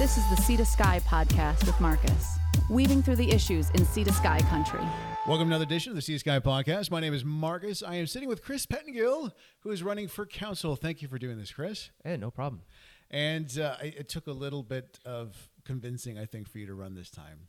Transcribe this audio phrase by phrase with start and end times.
[0.00, 2.38] This is the Sea to Sky podcast with Marcus,
[2.70, 4.80] weaving through the issues in Sea to Sky country.
[5.26, 6.90] Welcome to another edition of the Sea to Sky podcast.
[6.90, 7.82] My name is Marcus.
[7.82, 10.74] I am sitting with Chris Pettengill, who is running for council.
[10.74, 11.90] Thank you for doing this, Chris.
[12.02, 12.62] Hey, no problem.
[13.10, 16.74] And uh, it it took a little bit of convincing, I think, for you to
[16.74, 17.48] run this time.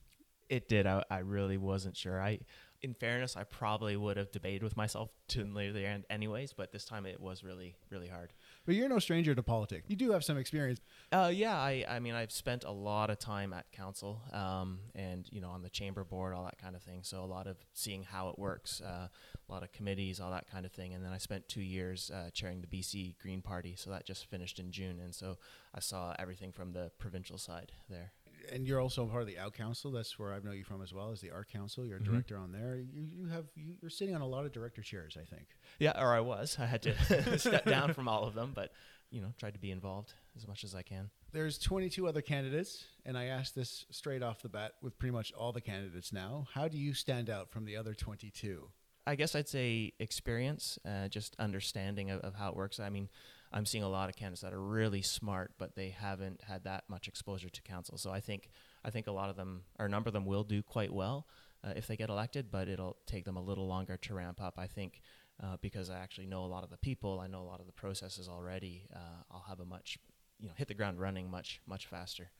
[0.49, 0.86] It did.
[0.86, 2.21] I, I really wasn't sure.
[2.21, 2.39] I,
[2.81, 6.52] in fairness, I probably would have debated with myself to near the end, anyways.
[6.52, 8.33] But this time, it was really, really hard.
[8.65, 9.85] But you're no stranger to politics.
[9.87, 10.79] You do have some experience.
[11.11, 15.27] Uh, yeah, I, I mean, I've spent a lot of time at council, um, and
[15.31, 16.99] you know, on the chamber board, all that kind of thing.
[17.03, 20.49] So a lot of seeing how it works, uh, a lot of committees, all that
[20.49, 20.93] kind of thing.
[20.93, 23.75] And then I spent two years uh, chairing the BC Green Party.
[23.75, 25.38] So that just finished in June, and so
[25.73, 28.11] I saw everything from the provincial side there.
[28.52, 29.91] And you're also part of the Out Council.
[29.91, 31.86] That's where I know you from as well as the Art Council.
[31.86, 32.05] You're a Mhm.
[32.05, 32.77] director on there.
[32.77, 35.48] You, you have you, you're sitting on a lot of director chairs, I think.
[35.80, 36.58] Yeah, or I was.
[36.59, 38.72] I had to step down from all of them, but
[39.09, 41.09] you know, tried to be involved as much as I can.
[41.34, 45.34] There's 22 other candidates, and I asked this straight off the bat with pretty much
[45.34, 46.48] all the candidates now.
[46.53, 48.70] How do you stand out from the other 22?
[49.05, 52.80] I guess I'd say experience, uh, just understanding of, of how it works.
[52.80, 53.09] I mean,
[53.53, 56.85] I'm seeing a lot of candidates that are really smart, but they haven't had that
[56.89, 57.97] much exposure to council.
[57.97, 58.49] So I think
[58.83, 61.27] I think a lot of them, or a number of them, will do quite well
[61.63, 64.55] uh, if they get elected, but it'll take them a little longer to ramp up.
[64.58, 65.02] I think
[65.43, 67.66] uh, because I actually know a lot of the people, I know a lot of
[67.66, 68.88] the processes already.
[68.95, 69.97] Uh, I'll have a much,
[70.39, 72.31] you know, hit the ground running much much faster.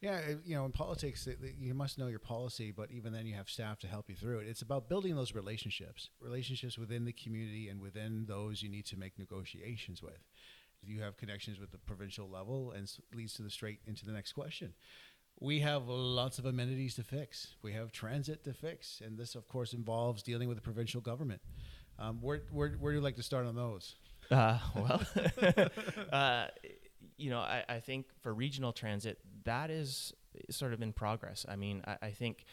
[0.00, 3.24] Yeah, you know, in politics, it- it- you must know your policy, but even then,
[3.26, 4.48] you have staff to help you through it.
[4.48, 8.96] It's about building those relationships, relationships within the community, and within those, you need to
[8.98, 10.18] make negotiations with.
[10.84, 14.32] You have connections with the provincial level, and leads to the straight into the next
[14.32, 14.74] question.
[15.40, 17.54] We have lots of amenities to fix.
[17.62, 21.40] We have transit to fix, and this, of course, involves dealing with the provincial government.
[21.98, 23.96] Um, where, where, where do you like to start on those?
[24.30, 25.02] Uh, well,
[26.12, 26.46] uh,
[27.16, 30.12] you know, I, I think for regional transit, that is
[30.50, 31.44] sort of in progress.
[31.48, 32.44] I mean, I, I think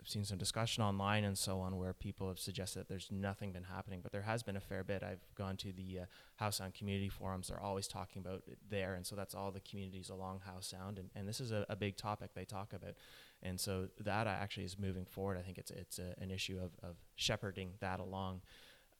[0.00, 3.52] I've seen some discussion online and so on where people have suggested that there's nothing
[3.52, 5.02] been happening, but there has been a fair bit.
[5.02, 6.04] I've gone to the uh,
[6.36, 9.60] Howe Sound community forums; they're always talking about it there, and so that's all the
[9.60, 12.94] communities along Howe Sound, and, and this is a, a big topic they talk about.
[13.42, 15.36] And so that actually is moving forward.
[15.36, 18.42] I think it's it's a, an issue of, of shepherding that along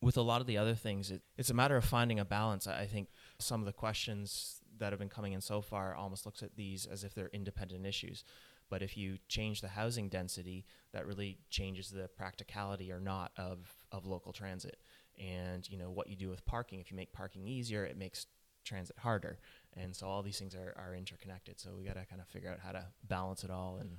[0.00, 2.66] with a lot of the other things, it, it's a matter of finding a balance.
[2.66, 3.08] I I think
[3.38, 6.86] some of the questions that have been coming in so far almost looks at these
[6.86, 8.24] as if they're independent issues.
[8.70, 13.74] But if you change the housing density, that really changes the practicality or not of,
[13.92, 14.78] of local transit.
[15.18, 16.80] And you know what you do with parking.
[16.80, 18.26] If you make parking easier, it makes
[18.64, 19.38] transit harder.
[19.76, 21.58] And so all these things are, are interconnected.
[21.58, 23.98] So we got to kind of figure out how to balance it all and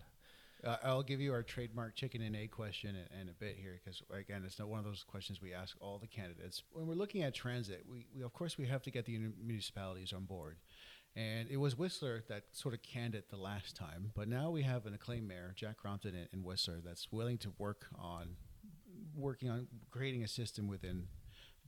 [0.61, 3.79] Uh, I'll give you our trademark chicken and egg question in, in a bit here,
[3.81, 6.63] because again, it's not one of those questions we ask all the candidates.
[6.73, 10.11] When we're looking at transit, we, we of course we have to get the municipalities
[10.11, 10.57] on board,
[11.15, 14.61] and it was Whistler that sort of canned it the last time, but now we
[14.63, 18.35] have an acclaimed mayor, Jack Crompton in, in Whistler, that's willing to work on
[19.15, 21.07] working on creating a system within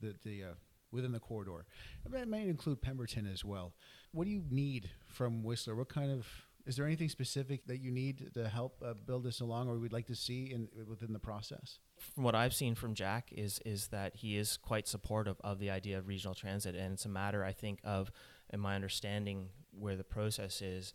[0.00, 0.54] the the uh,
[0.90, 1.64] within the corridor.
[2.08, 3.74] That may include Pemberton as well.
[4.12, 5.74] What do you need from Whistler?
[5.74, 6.26] What kind of
[6.64, 9.92] is there anything specific that you need to help uh, build this along, or we'd
[9.92, 11.78] like to see in within the process?
[12.14, 15.70] from what I've seen from Jack is is that he is quite supportive of the
[15.70, 18.10] idea of regional transit, and it's a matter, I think, of,
[18.52, 20.94] in my understanding, where the process is.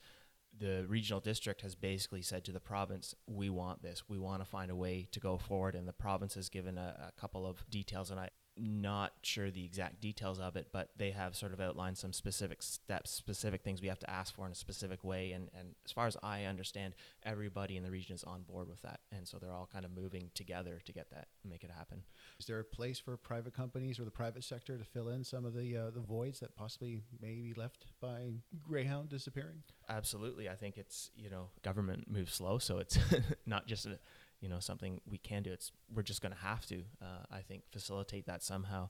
[0.60, 4.10] The regional district has basically said to the province, "We want this.
[4.10, 7.12] We want to find a way to go forward." And the province has given a,
[7.16, 8.30] a couple of details, and I'm
[8.60, 12.62] not sure the exact details of it, but they have sort of outlined some specific
[12.62, 15.32] steps, specific things we have to ask for in a specific way.
[15.32, 18.82] And and as far as I understand, everybody in the region is on board with
[18.82, 22.04] that, and so they're all kind of moving together to get that, make it happen.
[22.40, 25.46] Is there a place for private companies or the private sector to fill in some
[25.46, 28.34] of the uh, the voids that possibly may be left by
[28.68, 29.64] Greyhound disappearing?
[29.90, 32.98] Absolutely, I think it's you know government moves slow, so it's
[33.46, 34.00] not just a,
[34.42, 35.52] you know something we can do.
[35.52, 36.84] It's we're just going to have to.
[37.02, 38.90] Uh, I think facilitate that somehow.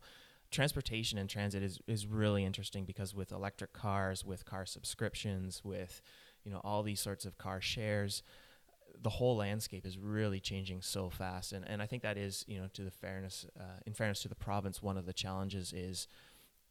[0.49, 6.01] Transportation and transit is is really interesting because with electric cars, with car subscriptions, with
[6.43, 8.23] you know all these sorts of car shares,
[9.01, 11.51] the whole landscape is really changing so fast.
[11.51, 14.29] And and I think that is you know to the fairness uh, in fairness to
[14.29, 16.07] the province, one of the challenges is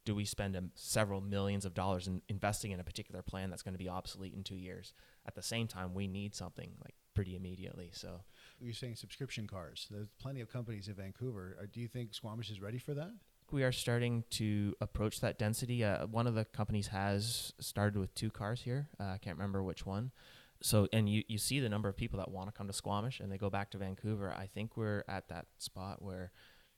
[0.07, 3.63] do we spend um, several millions of dollars in investing in a particular plan that's
[3.63, 4.95] going to be obsolete in two years?
[5.27, 7.91] At the same time, we need something like pretty immediately.
[7.93, 8.21] So
[8.61, 9.87] You're saying subscription cars.
[9.91, 11.57] There's plenty of companies in Vancouver.
[11.61, 13.11] Uh, do you think Squamish is ready for that?
[13.53, 15.85] we are starting to approach that density.
[15.85, 18.89] Uh, one of the companies has started with two cars here.
[18.99, 20.11] Uh, I can't remember which one.
[20.63, 23.21] So, and you, you see the number of people that want to come to Squamish
[23.21, 24.35] and they go back to Vancouver.
[24.37, 26.33] I think we're at that spot where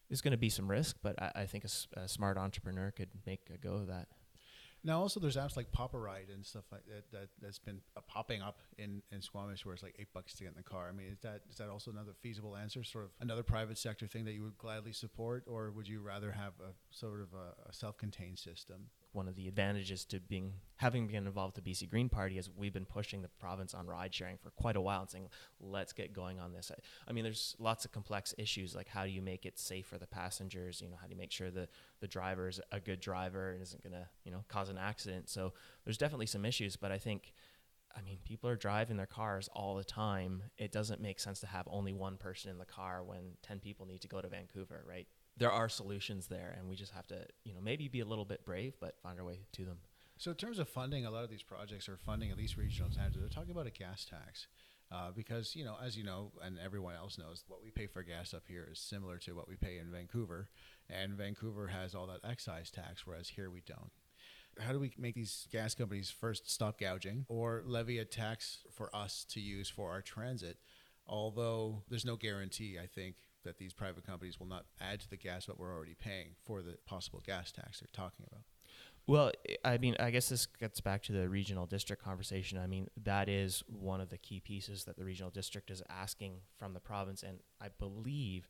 [0.08, 3.48] there's going to be some risk, but I, I think a, smart entrepreneur could make
[3.54, 4.08] a go of that.
[4.84, 8.42] Now, also, there's apps like Ride and stuff like that, that that's been uh, popping
[8.42, 10.88] up in, in Squamish, where it's like eight bucks to get in the car.
[10.88, 12.84] I mean, is that is that also another feasible answer?
[12.84, 16.32] Sort of another private sector thing that you would gladly support, or would you rather
[16.32, 18.86] have a sort of a, a self-contained system?
[19.19, 22.49] One of the advantages to being having been involved with the BC Green Party is
[22.56, 25.29] we've been pushing the province on ride sharing for quite a while and saying
[25.61, 26.70] let's get going on this.
[26.73, 29.87] I, I, mean, there's lots of complex issues like how do you make it safe
[29.87, 30.81] for the passengers?
[30.81, 31.69] You know, how do you make sure the
[32.00, 35.29] the driver is a good driver and isn't going to you know cause an accident?
[35.29, 35.53] So
[35.85, 37.35] there's definitely some issues, but I think.
[37.97, 40.44] I mean, people are driving their cars all the time.
[40.56, 43.87] It doesn't make sense to have only one person in the car when 10 people
[43.87, 45.09] need to go to Vancouver, right?
[45.38, 48.25] There are solutions there, and we just have to, you know, maybe be a little
[48.25, 49.79] bit brave, but find our way to them.
[50.19, 52.90] So, in terms of funding, a lot of these projects are funding at least regional
[52.90, 53.17] times.
[53.17, 54.49] They're talking about a gas tax.
[54.90, 58.02] Uh, because you know, as you know, and everyone else knows, what we pay for
[58.02, 60.49] gas up here is similar to what we pay in Vancouver,
[60.88, 63.90] and Vancouver has all that excise tax, whereas here we don't.
[64.58, 68.94] How do we make these gas companies first stop gouging or levy a tax for
[68.96, 70.56] us to use for our transit?
[71.06, 73.17] Although there's no guarantee, I think,
[73.49, 76.61] that these private companies will not add to the gas that we're already paying for
[76.61, 78.43] the possible gas tax they're talking about.
[79.06, 79.33] Well,
[79.65, 82.59] I mean, I guess this gets back to the regional district conversation.
[82.59, 86.35] I mean, that is one of the key pieces that the regional district is asking
[86.59, 87.23] from the province.
[87.23, 88.49] And I believe,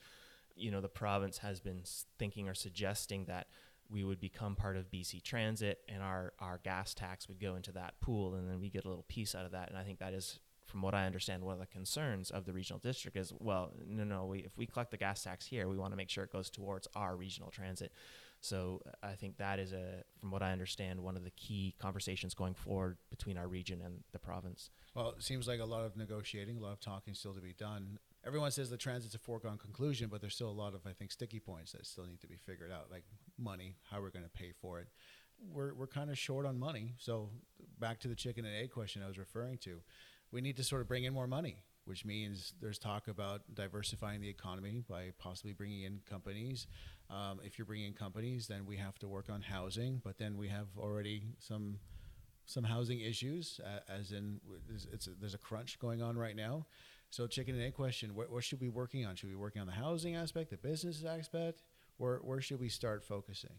[0.57, 1.83] you know, the province has been
[2.19, 3.47] thinking or suggesting that
[3.89, 7.71] we would become part of BC Transit and our, our gas tax would go into
[7.73, 9.69] that pool and then we get a little piece out of that.
[9.69, 12.53] And I think that is from what I understand, one of the concerns of the
[12.53, 15.79] regional district is, well, no, no, we, if we collect the gas tax here, we
[15.79, 17.91] want to make sure it goes towards our regional transit.
[18.41, 22.35] So I think that is a, from what I understand, one of the key conversations
[22.35, 24.71] going forward between our region and the province.
[24.95, 27.55] Well, it seems like a lot of negotiating, a lot of talking still to be
[27.55, 27.99] done.
[28.27, 31.11] Everyone says the transit's a foregone conclusion, but there's still a lot of, I think,
[31.11, 33.05] sticky points that still need to be figured out, like
[33.39, 34.89] money, how we're going to pay for it.
[35.53, 36.95] We're, we're kind of short on money.
[36.99, 37.31] So
[37.79, 39.81] back to the chicken and egg question I was referring to
[40.31, 44.21] we need to sort of bring in more money, which means there's talk about diversifying
[44.21, 46.67] the economy by possibly bringing in companies.
[47.11, 50.37] Um, if you're bringing in companies, then we have to work on housing, but then
[50.37, 51.79] we have already some
[52.49, 54.41] some housing issues, uh, as in
[54.91, 56.65] it's, a, there's a crunch going on right now.
[57.11, 59.17] So, chicken and egg question: what, what should we be working on?
[59.17, 61.63] Should we be working on the housing aspect, the business aspect?
[61.99, 63.53] Where where should we start focusing?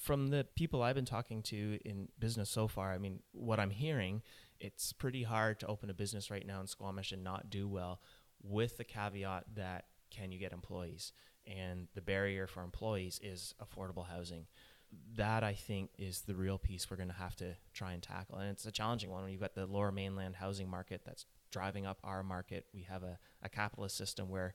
[0.00, 3.70] From the people I've been talking to in business so far, I mean, what I'm
[3.70, 4.22] hearing
[4.62, 8.00] it's pretty hard to open a business right now in Squamish and not do well
[8.42, 11.12] with the caveat that can you get employees?
[11.46, 14.46] And the barrier for employees is affordable housing.
[15.16, 18.38] That I think is the real piece we're going to have to try and tackle.
[18.38, 21.84] And it's a challenging one when you've got the lower mainland housing market that's driving
[21.84, 22.66] up our market.
[22.72, 24.54] We have a, a capitalist system where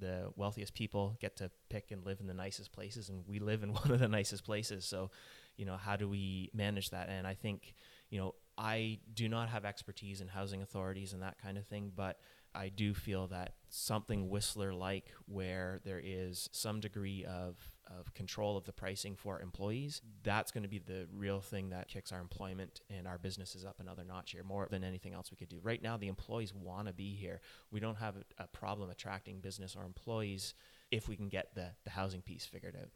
[0.00, 3.62] the wealthiest people get to pick and live in the nicest places, and we live
[3.62, 4.84] in one of the nicest places.
[4.84, 5.10] So,
[5.56, 7.08] you know, how do we manage that?
[7.08, 7.74] And I think,
[8.10, 11.92] you know, I do not have expertise in housing authorities and that kind of thing,
[11.94, 12.18] but
[12.54, 17.56] I do feel that something Whistler like, where there is some degree of,
[17.98, 21.88] of control of the pricing for employees, that's going to be the real thing that
[21.88, 25.36] kicks our employment and our businesses up another notch here, more than anything else we
[25.36, 25.58] could do.
[25.62, 27.40] Right now, the employees want to be here.
[27.72, 30.54] We don't have a, a problem attracting business or employees
[30.92, 32.90] if we can get the, the housing piece figured out.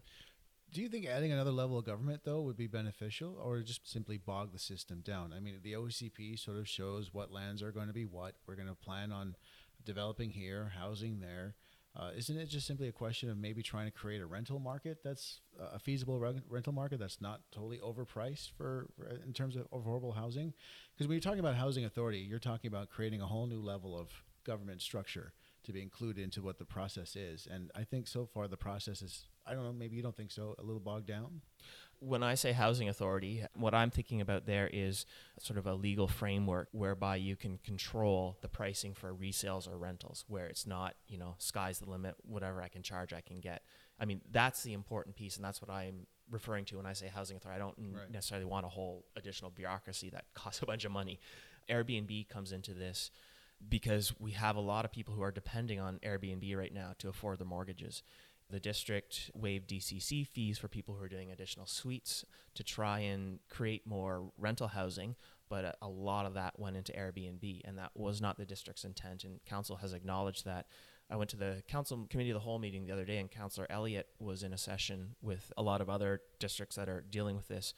[0.70, 4.18] Do you think adding another level of government though would be beneficial, or just simply
[4.18, 5.32] bog the system down?
[5.34, 8.34] I mean, the OCP sort of shows what lands are going to be what.
[8.46, 9.34] We're going to plan on
[9.84, 11.54] developing here, housing there.
[11.96, 14.98] Uh, isn't it just simply a question of maybe trying to create a rental market
[15.02, 19.56] that's uh, a feasible re- rental market that's not totally overpriced for, for in terms
[19.56, 20.52] of affordable housing?
[20.94, 23.98] Because when you're talking about housing authority, you're talking about creating a whole new level
[23.98, 24.10] of
[24.44, 25.32] government structure
[25.68, 27.46] to be included into what the process is.
[27.50, 30.30] And I think so far the process is I don't know, maybe you don't think
[30.30, 31.40] so, a little bogged down?
[32.00, 35.06] When I say housing authority, what I'm thinking about there is
[35.40, 40.24] sort of a legal framework whereby you can control the pricing for resales or rentals,
[40.28, 43.62] where it's not, you know, sky's the limit, whatever I can charge, I can get.
[43.98, 47.08] I mean, that's the important piece, and that's what I'm referring to when I say
[47.08, 47.60] housing authority.
[47.60, 48.10] I don't right.
[48.12, 51.18] necessarily want a whole additional bureaucracy that costs a bunch of money.
[51.68, 53.10] Airbnb comes into this
[53.66, 57.08] because we have a lot of people who are depending on Airbnb right now to
[57.08, 58.02] afford their mortgages.
[58.50, 62.24] The district waived DCC fees for people who are doing additional suites
[62.54, 65.16] to try and create more rental housing,
[65.50, 68.84] but a, a, lot of that went into Airbnb, and that was not the district's
[68.84, 70.66] intent, and council has acknowledged that.
[71.10, 73.66] I went to the council committee of the whole meeting the other day, and Councillor
[73.70, 77.48] Elliott was in a session with a lot of other districts that are dealing with
[77.48, 77.72] this.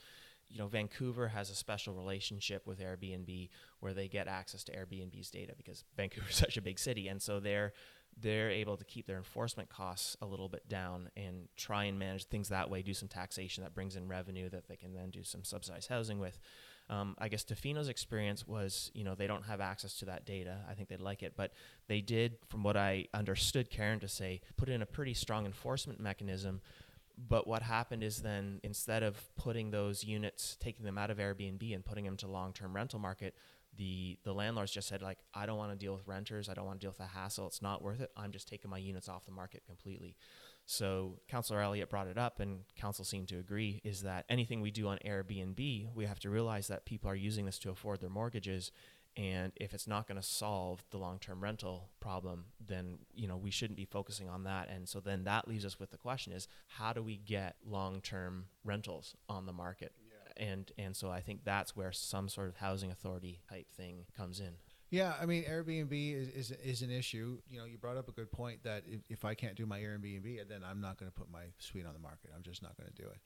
[0.50, 5.30] You know, Vancouver has a special relationship with Airbnb where they get access to Airbnb's
[5.30, 7.73] data because Vancouver is such a big city, and so they're
[8.21, 12.25] they're able to keep their enforcement costs a little bit down and try and manage
[12.25, 12.83] things that way.
[12.83, 16.19] Do some taxation that brings in revenue that they can then do some subsidized housing
[16.19, 16.38] with.
[16.90, 20.59] Um, I guess Tofino's experience was, you know, they don't have access to that data.
[20.69, 21.52] I think they'd like it, but
[21.87, 26.00] they did, from what I understood Karen to say, put in a pretty strong enforcement
[26.00, 26.61] mechanism
[27.28, 31.74] but what happened is then instead of putting those units, taking them out of Airbnb
[31.74, 33.34] and putting them to long-term rental market,
[33.76, 36.48] the the landlords just said like, I don't want to deal with renters.
[36.48, 37.46] I don't want to deal with the hassle.
[37.46, 38.10] It's not worth it.
[38.16, 40.16] I'm just taking my units off the market completely.
[40.66, 44.70] So Councillor Elliott brought it up, and council seemed to agree, is that anything we
[44.70, 48.10] do on Airbnb, we have to realize that people are using this to afford their
[48.10, 48.70] mortgages,
[49.16, 53.50] and if it's not going to solve the long-term rental problem then you know we
[53.50, 56.48] shouldn't be focusing on that and so then that leaves us with the question is
[56.68, 60.46] how do we get long-term rentals on the market yeah.
[60.46, 64.40] and and so i think that's where some sort of housing authority type thing comes
[64.40, 64.54] in
[64.92, 67.38] yeah, I mean, Airbnb is, is, is an issue.
[67.48, 69.78] You know, you brought up a good point that if, if I can't do my
[69.78, 72.32] Airbnb, then I'm not going to put my suite on the market.
[72.34, 73.18] I'm just not going to do it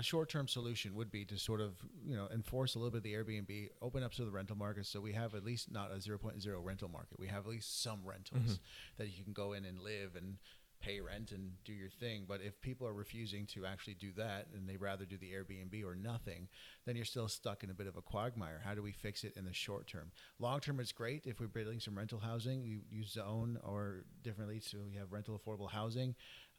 [0.00, 1.74] a short-term solution would be to sort of
[2.06, 4.86] you know enforce a little bit of the Airbnb, open up to the rental market,
[4.86, 7.20] so we have at least not a 0.0 rental market.
[7.20, 8.54] We have at least some rentals mm-hmm.
[8.96, 10.38] that you can go in and live and
[10.80, 12.24] pay rent and do your thing.
[12.26, 15.84] But if people are refusing to actually do that and they rather do the Airbnb
[15.84, 16.48] or nothing,
[16.86, 18.62] then you're still stuck in a bit of a quagmire.
[18.64, 20.10] How do we fix it in the short term?
[20.38, 22.64] Long term, it's great if we're building some rental housing.
[22.64, 26.14] You use zone or differently, so you have rental affordable housing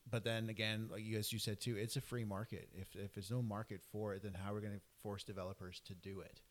[0.10, 2.70] but then again, like you, as you said too, it's a free market.
[2.74, 5.81] If if there's no market for it, then how are we going to force developers
[5.86, 6.41] to do it?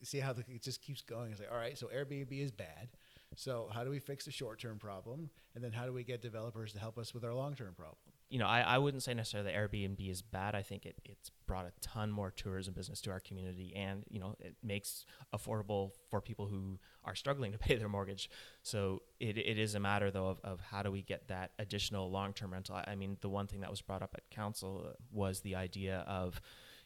[0.00, 1.30] You see how the, it just keeps going.
[1.30, 2.88] It's like, all right, so Airbnb is bad.
[3.36, 6.22] So how do we fix the short term problem, and then how do we get
[6.22, 8.13] developers to help us with our long term problem?
[8.30, 10.54] You know, I, I wouldn't say necessarily that Airbnb is bad.
[10.54, 14.18] I think it, it's brought a ton more tourism business to our community and, you
[14.18, 15.04] know, it makes
[15.34, 18.30] affordable for people who are struggling to pay their mortgage.
[18.62, 22.10] So it, it is a matter, though, of, of how do we get that additional
[22.10, 22.76] long term rental.
[22.76, 25.54] I, I mean, the one thing that was brought up at council uh, was the
[25.54, 26.40] idea of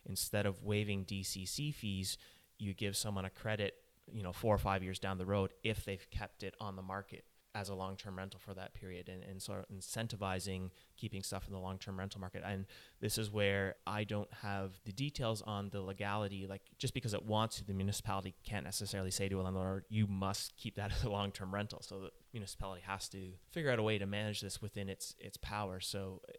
[0.06, 2.18] instead of waiving DCC fees,
[2.58, 3.74] you give someone a credit,
[4.12, 6.82] you know, four or five years down the road if they've kept it on the
[6.82, 7.24] market
[7.58, 11.52] as a long-term rental for that period and, and sort of incentivizing keeping stuff in
[11.52, 12.42] the long-term rental market.
[12.46, 12.66] And
[13.00, 17.24] this is where i don't have the details on the legality like just because it
[17.24, 21.02] wants to the municipality can't necessarily say to a landlord you must keep that as
[21.02, 21.82] a long-term rental.
[21.82, 25.36] So the municipality has to figure out a way to manage this within its its
[25.36, 25.80] power.
[25.80, 26.32] So eh,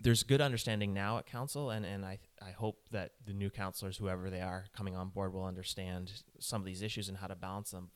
[0.00, 3.96] there's good understanding now at council and, and I, I hope that the new councilors
[3.96, 7.34] whoever they are coming on board will understand some of these issues and how to
[7.34, 7.90] balance them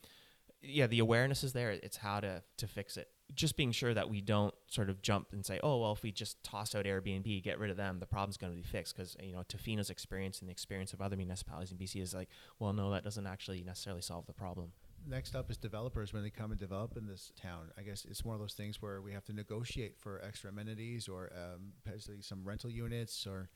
[0.63, 1.71] yeah, the awareness is there.
[1.71, 3.07] It's how to to fix it.
[3.33, 6.11] Just being sure that we don't sort of jump and say, oh well, if we
[6.11, 8.95] just toss out Airbnb, get rid of them, the problem's going to be fixed.
[8.95, 12.29] Because you know, Tofino's experience and the experience of other municipalities in BC is like,
[12.59, 14.71] well, no, that doesn't actually necessarily solve the problem.
[15.07, 17.71] Next up is developers when they come and develop in this town.
[17.75, 21.07] I guess it's one of those things where we have to negotiate for extra amenities
[21.07, 21.73] or um,
[22.19, 23.49] some rental units or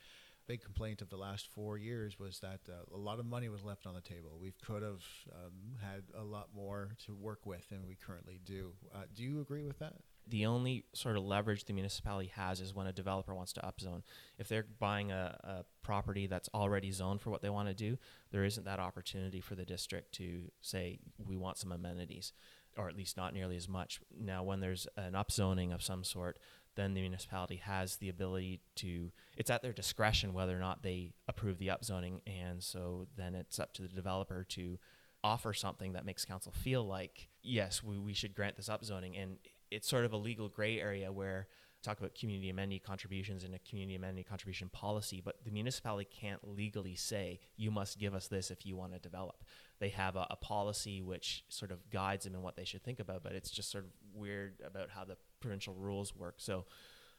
[0.48, 3.64] big complaint of the last four years was that uh, a lot of money was
[3.64, 4.38] left on the table.
[4.40, 8.74] We could have um, had a lot more to work with than we currently do.
[8.94, 9.94] Uh, do you agree with that?
[10.28, 14.02] The only sort of leverage the municipality has is when a developer wants to upzone.
[14.40, 17.98] If they're buying a, a property that's already zoned for what they want to do,
[18.32, 22.34] there isn't that opportunity for the district to say, we want some amenities,
[22.76, 24.02] or at least not nearly as much.
[24.20, 26.40] Now, when there's an upzoning of some sort,
[26.76, 31.14] then the municipality has the ability to it's at their discretion whether or not they
[31.28, 34.78] approve the upzoning and so then it's up to the developer to
[35.24, 39.38] offer something that makes council feel like yes we, we should grant this upzoning and
[39.72, 41.48] it's sort of a legal gray area where
[41.86, 46.56] talk about community amenity contributions and a community amenity contribution policy, but the municipality can't
[46.56, 49.44] legally say you must give us this if you want to develop.
[49.80, 53.00] They have a, a, policy which sort of guides them in what they should think
[53.00, 56.36] about, but it's just sort of weird about how the provincial rules work.
[56.38, 56.66] So,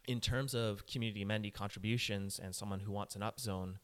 [0.09, 3.76] in terms of community amenity contributions and someone who wants an upzone,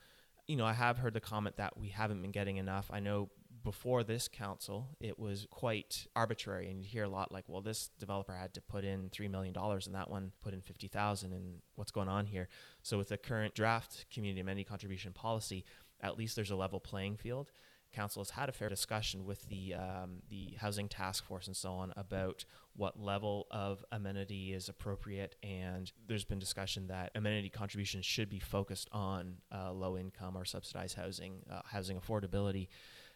[0.46, 2.90] you know, I have heard the comment that we haven't been getting enough.
[2.92, 3.30] I know
[3.62, 7.90] before this council, it was quite arbitrary, and you hear a lot like, "Well, this
[8.00, 11.32] developer had to put in three million dollars, and that one put in fifty thousand,
[11.32, 12.49] and what's going on here?"
[12.82, 15.64] So, with the current draft community amenity contribution policy,
[16.00, 17.52] at least there's a level playing field.
[17.92, 21.72] Council has had a fair discussion with the um, the housing task force and so
[21.72, 22.44] on about
[22.75, 28.38] what level of amenity is appropriate, and there's been discussion that amenity contributions should be
[28.38, 32.69] focused on uh, low income or subsidized housing, uh, housing affordability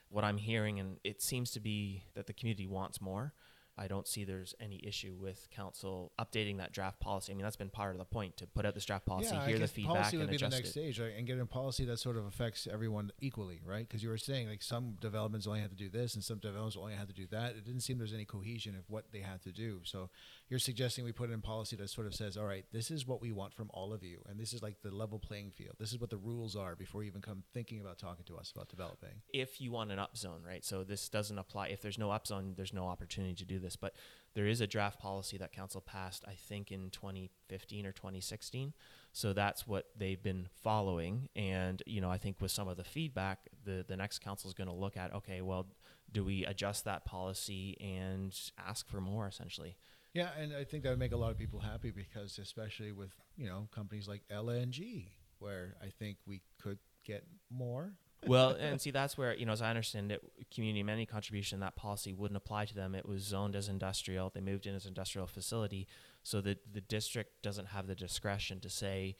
[0.08, 3.32] what I'm hearing, and it seems to be that the community wants more.
[3.78, 7.32] I don't see there's any issue with council updating that draft policy.
[7.32, 9.46] I mean, that's been part of the point to put out this draft policy, yeah,
[9.46, 10.70] hear the feedback, policy would and be the next it.
[10.70, 11.12] stage, right?
[11.16, 13.86] And get a policy that sort of affects everyone equally, right?
[13.86, 16.76] Because you were saying like some developments only have to do this, and some developments
[16.76, 17.50] only have to do that.
[17.50, 19.80] It didn't seem there's any cohesion of what they had to do.
[19.84, 20.10] So
[20.48, 23.20] you're suggesting we put in policy that sort of says, all right, this is what
[23.20, 25.74] we want from all of you, and this is like the level playing field.
[25.78, 28.52] This is what the rules are before you even come thinking about talking to us
[28.54, 29.10] about developing.
[29.32, 30.64] if you want an up zone, right?
[30.64, 31.68] So this doesn't apply.
[31.68, 33.65] If there's no up zone, there's no opportunity to do this.
[33.74, 33.94] But
[34.34, 38.74] there is a draft policy that council passed, I think, in 2015 or 2016.
[39.12, 41.28] So that's what they've been following.
[41.34, 44.54] And you know, I think with some of the feedback, the the next council is
[44.54, 45.66] going to look at, okay, well,
[46.12, 49.76] do we adjust that policy and ask for more, essentially?
[50.12, 53.12] Yeah, and I think that would make a lot of people happy because, especially with
[53.36, 55.08] you know companies like LNG,
[55.38, 57.92] where I think we could get more.
[58.26, 61.76] Well, and see, that's where, you know, as I understand it, community amenity contribution, that
[61.76, 62.94] policy wouldn't apply to them.
[62.94, 64.30] It was zoned as industrial.
[64.30, 65.86] They moved in as industrial facility.
[66.22, 69.16] So that the district doesn't have the discretion to say,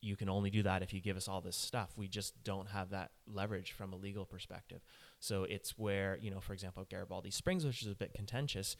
[0.00, 1.92] you can only do that if you give us all this stuff.
[1.96, 4.80] We just don't have that leverage from a legal perspective.
[5.18, 8.76] So it's where, you know, for example, Garibaldi Springs, which is a bit contentious,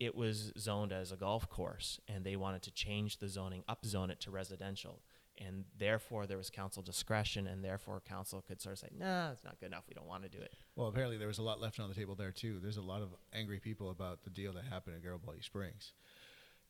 [0.00, 4.10] it was zoned as a golf course and they wanted to change the zoning, upzone
[4.10, 5.02] it to residential.
[5.38, 9.44] And therefore, there was council discretion, and therefore, council could sort of say, nah, it's
[9.44, 9.84] not good enough.
[9.88, 10.52] We don't want to do it.
[10.76, 12.60] Well, apparently there was a lot left on the table there too.
[12.62, 15.92] There's a lot of angry people about the deal that happened at Garibaldi Springs.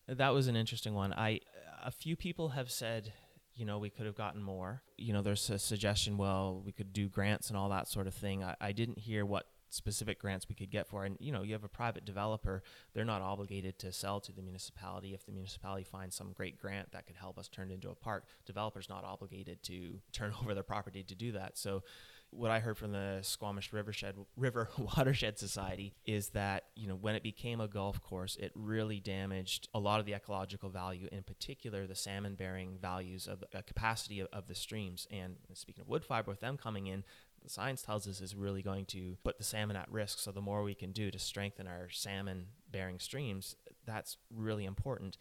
[0.06, 1.12] That was an interesting one.
[1.12, 1.40] I
[1.82, 3.12] a few people have said,
[3.54, 4.82] you know, we could have gotten more.
[4.96, 8.14] You know, there's a suggestion, well, we could do grants and all that sort of
[8.14, 8.42] thing.
[8.42, 11.04] I, I didn't hear what specific grants we could get for.
[11.04, 12.62] And you know, you have a private developer;
[12.94, 15.14] they're not obligated to sell to the municipality.
[15.14, 17.94] If the municipality finds some great grant that could help us turn it into a
[17.94, 21.58] park, developer's not obligated to turn over their property to do that.
[21.58, 21.82] So.
[22.30, 27.14] What I heard from the Squamish Rivershed River Watershed Society is that you know when
[27.14, 31.22] it became a golf course, it really damaged a lot of the ecological value, in
[31.22, 35.06] particular the salmon-bearing values of the uh, capacity of, of the streams.
[35.12, 37.04] And speaking of Woodfibre, with them coming in,
[37.44, 40.18] the science tells us is really going to put the salmon at risk.
[40.18, 43.54] So the more we can do to strengthen our salmon bearing streams,
[43.86, 45.18] that's really important.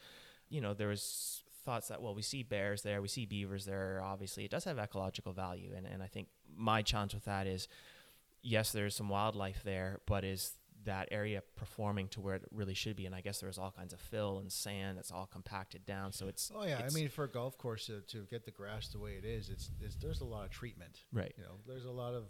[0.50, 4.02] You know, there was thoughts that well we see bears there we see beavers there
[4.04, 6.28] obviously it does have ecological value and, and i think
[6.58, 7.70] my challenge with that is
[8.42, 12.96] yes there's some wildlife there but is that area performing to where it really should
[12.96, 16.12] be and i guess there's all kinds of fill and sand that's all compacted down
[16.12, 18.88] so it's Oh yeah, I mean for a golf course to, to get the grass
[18.90, 21.00] the way it is, it's, it's there's a lot of treatment.
[21.12, 22.26] right You know, there's a lot of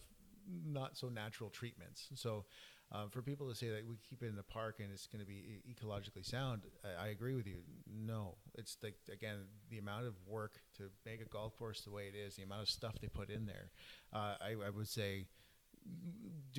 [0.65, 2.07] not so natural treatments.
[2.15, 2.45] So
[2.91, 5.19] um, for people to say that we keep it in the park and it's going
[5.21, 7.57] to be e- ecologically sound, I, I agree with you.
[7.87, 9.37] No, it's like again
[9.69, 12.61] the amount of work to make a golf course the way it is, the amount
[12.63, 13.71] of stuff they put in there.
[14.11, 15.25] Uh, I, I would say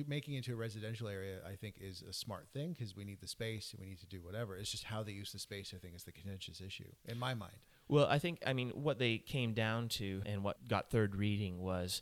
[0.07, 3.27] making into a residential area, I think, is a smart thing because we need the
[3.27, 4.57] space and we need to do whatever.
[4.57, 7.33] It's just how they use the space, I think, is the contentious issue in my
[7.33, 7.55] mind.
[7.87, 11.61] Well, I think I mean what they came down to and what got third reading
[11.61, 12.01] was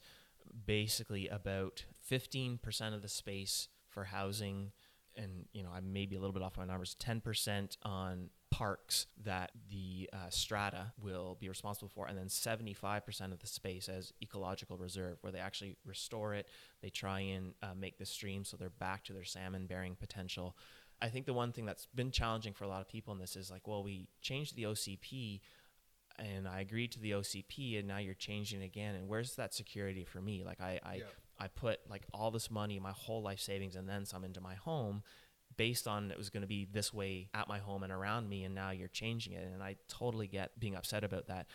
[0.65, 4.71] basically about 15% of the space for housing
[5.15, 9.07] and you know, I may be a little bit off my numbers, 10% on parks
[9.23, 14.13] that the uh, strata will be responsible for, and then 75% of the space as
[14.21, 16.47] ecological reserve, where they actually restore it.
[16.81, 20.55] They try and uh, make the stream so they're back to their salmon bearing potential.
[21.01, 23.35] I think the one thing that's been challenging for a lot of people in this
[23.35, 25.41] is like, well, we changed the OCP
[26.19, 28.93] and I agreed to the OCP and now you're changing it again.
[28.95, 30.43] And where's that security for me?
[30.43, 31.03] Like I, I, Yeah.
[31.39, 34.53] I put like all this money, my whole life savings and then some into my
[34.53, 35.01] home
[35.57, 38.43] based on it was going to be this way at my home and around me.
[38.43, 39.47] And now you're changing it.
[39.51, 41.47] And I totally get being upset about that.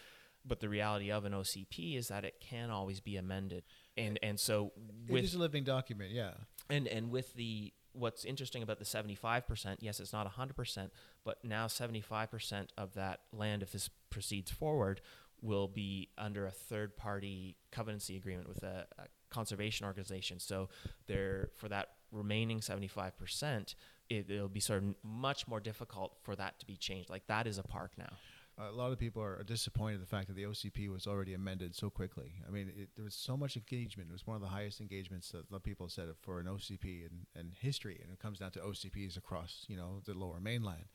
[0.46, 3.64] But the reality of an OCP is that it can always be amended.
[3.96, 4.72] And, and so
[5.06, 6.30] it with is a living document, yeah.
[6.70, 10.90] and and with the what's interesting about the 75%, yes, it's not 100%,
[11.24, 15.00] but now 75% of that land if this proceeds forward
[15.40, 20.38] will be under a third party covenancy agreement with a, a conservation organization.
[20.38, 20.68] So
[21.06, 23.74] there for that remaining 75%,
[24.08, 27.10] it, it'll be sort of much more difficult for that to be changed.
[27.10, 28.12] Like that is a park now.
[28.58, 31.74] a lot of people are disappointed in the fact that the OCP was already amended
[31.74, 32.32] so quickly.
[32.46, 34.08] I mean, it, there was so much engagement.
[34.10, 36.46] It was one of the highest engagements that a lot of people said for an
[36.46, 40.40] OCP in, in history, and it comes down to OCPs across you know the Lower
[40.40, 40.86] Mainland.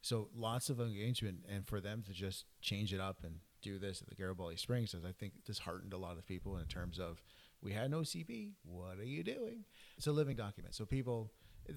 [0.00, 4.02] So lots of engagement, and for them to just change it up and do this
[4.02, 7.22] at the Garibaldi Springs, I think disheartened a lot of people in terms of
[7.62, 8.52] we had an OCP.
[8.64, 9.64] What are you doing?
[9.96, 11.30] It's a living document, so people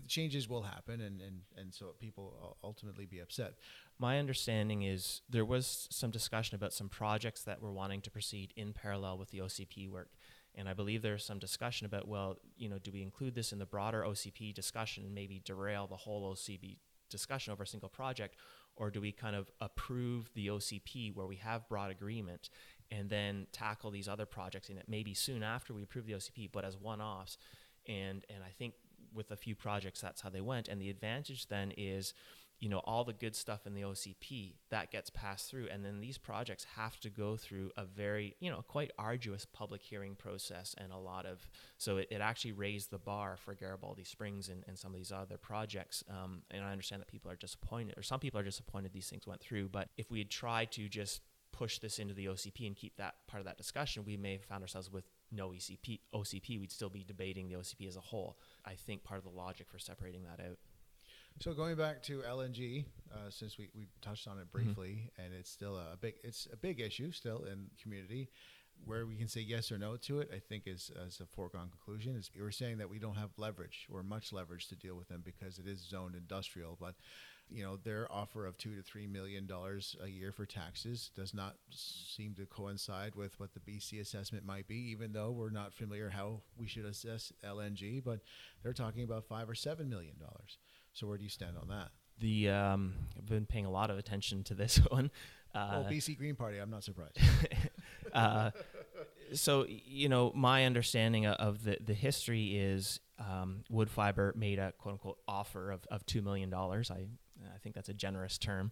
[0.08, 3.54] changes will happen, and and and so people ultimately be upset.
[4.00, 8.54] My understanding is there was some discussion about some projects that were wanting to proceed
[8.56, 10.10] in parallel with the OCP work.
[10.58, 13.60] And I believe there's some discussion about, well, you know, do we include this in
[13.60, 16.78] the broader OCP discussion and maybe derail the whole OCP
[17.10, 18.36] discussion over a single project,
[18.76, 22.50] or do we kind of approve the OCP where we have broad agreement
[22.92, 26.50] and then tackle these other projects in it maybe soon after we approve the OCP,
[26.52, 27.38] but as one-offs?
[27.88, 28.74] And and I think
[29.14, 30.68] with a few projects that's how they went.
[30.68, 32.14] And the advantage then is
[32.60, 36.00] you know all the good stuff in the OCP that gets passed through and then
[36.00, 40.74] these projects have to go through a very you know quite arduous public hearing process
[40.78, 44.64] and a lot of so it, it actually raised the bar for Garibaldi Springs and,
[44.68, 48.04] and some of these other projects um, and I understand that people are disappointed or
[48.04, 51.22] some people are disappointed these things went through but if we had tried to just
[51.58, 54.44] push this into the OCP and keep that part of that discussion we may have
[54.44, 58.38] found ourselves with no ECP OCP we'd still be debating the OCP as a whole
[58.66, 60.58] I think part of the logic for separating that out
[61.42, 64.64] so going back to LNG, uh, since we, we touched on it Mm-hmm.
[64.74, 68.30] briefly, and it's still a big it's a big issue still in community.
[68.86, 71.70] Where we can say yes or no to it, I think is as a foregone
[71.70, 72.16] conclusion.
[72.16, 75.24] Is we're saying that we don't have leverage or much leverage to deal with them
[75.26, 76.78] because it is zoned industrial.
[76.80, 76.96] But
[77.50, 81.34] you know their offer of two to three million dollars a year for taxes does
[81.34, 84.92] not seem to coincide with what the BC assessment might be.
[84.92, 88.20] Even though we're not familiar how we should assess LNG, but
[88.64, 90.58] they're talking about five or seven million dollars.
[90.94, 91.90] So where do you stand on that?
[92.20, 95.12] the um, I've been paying a lot of attention to this one.
[95.54, 96.58] Uh, oh, BC Green Party.
[96.58, 97.18] I'm not surprised.
[98.14, 98.52] uh,
[99.34, 104.94] so you know, my understanding of the the history is um, Woodfibre made a quote
[104.94, 106.92] unquote offer of, of two million dollars.
[106.92, 107.06] I
[107.56, 108.72] I think that's a generous term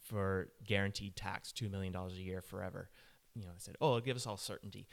[0.00, 2.88] for guaranteed tax, two million dollars a year forever.
[3.34, 4.86] You know, they said, oh, it'll give us all certainty.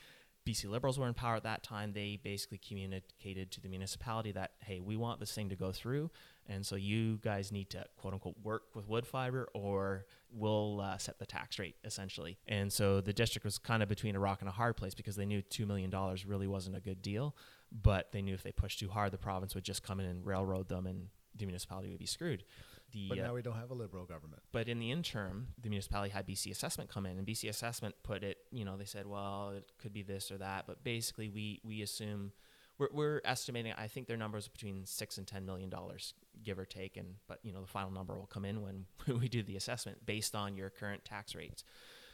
[0.46, 1.92] BC Liberals were in power at that time.
[1.94, 6.10] They basically communicated to the municipality that, hey, we want this thing to go through,
[6.48, 11.20] and so you guys need to quote unquote work with Woodfibre, or we'll uh, set
[11.20, 12.38] the tax rate essentially.
[12.48, 15.16] And so the district was kind of between a rock and a hard place because
[15.16, 17.36] they knew two million dollars really wasn't a good deal,
[17.72, 20.26] but they knew if they pushed too hard, the province would just come in and
[20.26, 22.44] railroad them, and the municipality would be screwed.
[22.92, 24.42] The, But uh, now we don't have a liberal government.
[24.52, 28.24] but in the interim, the municipality had BC Assessment come in, and BC Assessment put
[28.24, 28.38] it.
[28.52, 31.82] You know, they said, well, it could be this or that, but basically, we we
[31.82, 32.32] assume
[32.78, 33.74] we're, we're estimating.
[33.78, 37.40] I think their numbers between six and ten million dollars, give or take, and but
[37.44, 38.86] you know, the final number will come in when
[39.20, 41.64] we do the assessment based on your current tax rates.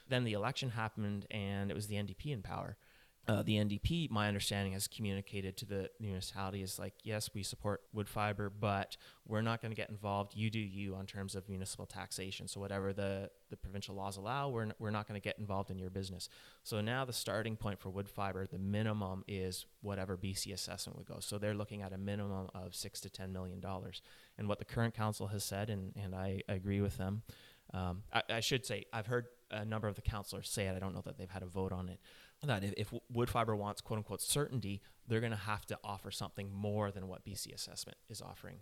[0.07, 2.77] Then the election happened, and it was the NDP in power.
[3.27, 7.81] Uh, the NDP, my understanding, has communicated to the municipality is like, yes, we support
[7.95, 10.35] Woodfibre, but we're not going to get involved.
[10.35, 12.47] You do you on terms of municipal taxation.
[12.47, 15.71] So whatever the, the provincial laws allow, we're, n- we're not going to get involved
[15.71, 16.29] in your business.
[16.61, 21.17] So now the starting point for Woodfibre, the minimum is whatever BC assessment would go.
[21.19, 24.03] So they're looking at a minimum of six to ten million dollars.
[24.37, 27.23] And what the current council has said, and, and I agree with them.
[27.73, 30.75] Um, I, I should say I've heard a number of the councilors say it.
[30.75, 31.99] I don't know that they've had a vote on it
[32.47, 36.51] that if, if Woodfibre wants quote unquote certainty, they're going to have to offer something
[36.53, 38.57] more than what BC assessment is offering.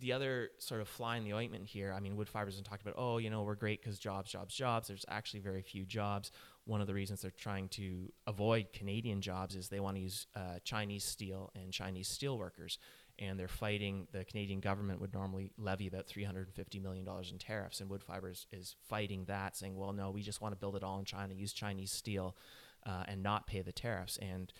[0.00, 2.94] The other sort of fly in the ointment here, I mean, Woodfibre's been talked about,
[2.98, 4.88] oh, you know, we're great because jobs, jobs, jobs.
[4.88, 6.30] There's actually very few jobs.
[6.66, 10.26] One of the reasons they're trying to avoid Canadian jobs is they want to use
[10.36, 12.78] uh, Chinese steel and Chinese steel workers.
[13.18, 17.80] And they're fighting, the Canadian government would normally levy about $350 million in tariffs.
[17.80, 20.98] And Woodfibres is fighting that, saying, well, no, we just want to build it all
[20.98, 22.36] in China, use Chinese steel
[22.86, 24.18] uh, and not pay the tariffs.
[24.18, 24.52] And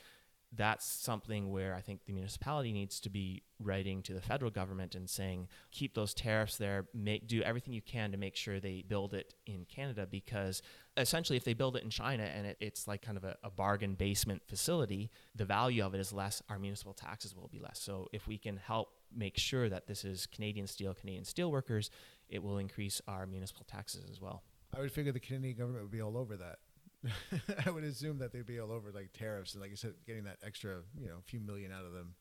[0.55, 4.95] that's something where I think the municipality needs to be writing to the federal government
[4.95, 8.85] and saying, keep those tariffs there, make do everything you can to make sure they
[8.87, 10.61] build it in Canada because
[10.99, 13.51] essentially if they build it in China and it, it's like kind of a, a
[13.51, 17.81] bargain basement facility, the value of it is less, our municipal taxes will be less.
[17.81, 21.91] So if we can help make sure that this is Canadian steel, Canadian steel workers,
[22.29, 24.43] it will increase our municipal taxes as well.
[24.77, 26.59] I would figure the Canadian government would be all over that.
[27.67, 30.25] I would assume that they'd be all over like tariffs and, like I said, getting
[30.25, 32.15] that extra, you know, a few million out of them.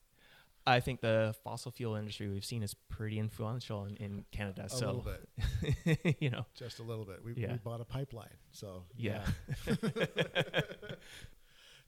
[0.65, 4.65] I think the fossil fuel industry we've seen is pretty influential in, in Canada.
[4.65, 5.07] A so, little
[5.83, 7.23] bit, you know, just a little bit.
[7.25, 7.53] We, Yeah.
[7.53, 9.25] we bought a pipeline, so yeah.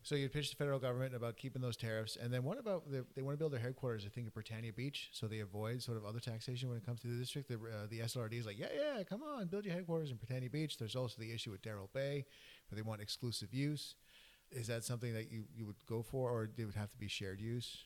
[0.05, 3.05] So you pitched the federal government about keeping those tariffs, and then what about the,
[3.15, 4.03] they want to build their headquarters?
[4.05, 6.99] I think in Britannia Beach, so they avoid sort of other taxation when it comes
[7.01, 7.47] to the district.
[7.47, 10.49] The, uh, the SLRD is like, yeah, yeah, come on, build your headquarters in Britannia
[10.49, 10.77] Beach.
[10.77, 12.25] There's also the issue with Darrell Bay,
[12.67, 13.95] where they want exclusive use.
[14.51, 17.07] Is that something that you, you would go for, or it would have to be
[17.07, 17.85] shared use?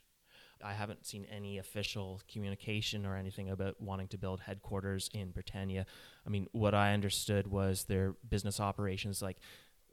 [0.63, 5.85] I haven't seen any official communication or anything about wanting to build headquarters in Britannia.
[6.25, 9.37] I mean, what I understood was their business operations, like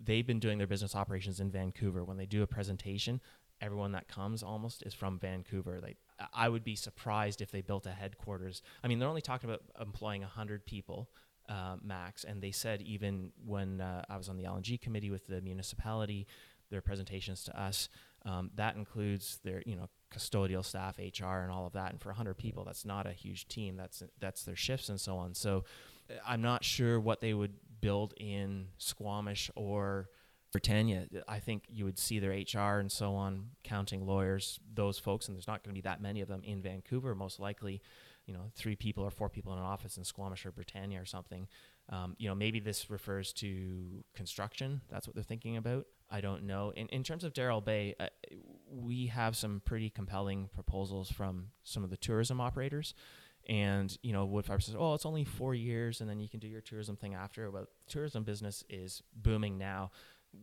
[0.02, 2.04] they've been doing their business operations in Vancouver.
[2.04, 3.20] When they do a presentation,
[3.60, 5.80] everyone that comes almost is from Vancouver.
[5.82, 5.98] Like,
[6.32, 8.62] I would be surprised if they built a headquarters.
[8.82, 11.10] I mean, they're only talking about employing 100 people.
[11.46, 15.26] Uh, max, and they said even when uh, I was on the LNG committee with
[15.26, 16.26] the municipality,
[16.70, 17.90] their presentations to us,
[18.26, 21.90] Um, that includes their, you know, custodial staff, HR, and all of that.
[21.90, 23.76] And for 100 people, that's not a huge team.
[23.76, 25.34] That's that's their shifts and so on.
[25.34, 25.64] So
[26.08, 27.52] uh, I'm not sure what they would
[27.84, 30.08] build in Squamish or
[30.52, 31.06] Britannia.
[31.28, 35.36] I think you would see their HR and so on, counting lawyers, those folks, and
[35.36, 37.82] there's not going to be that many of them in Vancouver, most likely.
[38.24, 41.04] You know, three people or four people in an office in Squamish or Britannia or
[41.04, 41.46] something.
[41.90, 44.80] Um, you know, maybe this refers to construction.
[44.88, 45.84] That's what they're thinking about.
[46.10, 46.72] I don't know.
[46.74, 48.06] In, in terms of Darrell Bay, uh,
[48.66, 52.94] we have some pretty compelling proposals from some of the tourism operators.
[53.48, 56.48] And, you know, Woodfibre says, oh, it's only four years and then you can do
[56.48, 57.50] your tourism thing after.
[57.50, 59.90] But tourism business is booming now